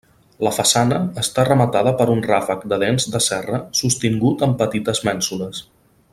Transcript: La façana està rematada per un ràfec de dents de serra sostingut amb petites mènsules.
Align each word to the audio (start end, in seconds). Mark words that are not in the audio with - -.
La 0.45 0.51
façana 0.53 0.97
està 1.23 1.43
rematada 1.49 1.91
per 1.99 2.07
un 2.13 2.23
ràfec 2.31 2.65
de 2.73 2.79
dents 2.85 3.07
de 3.17 3.21
serra 3.27 3.61
sostingut 3.83 4.43
amb 4.49 4.59
petites 4.63 5.05
mènsules. 5.11 5.63